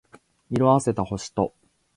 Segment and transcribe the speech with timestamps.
[0.49, 1.53] 色褪せた星と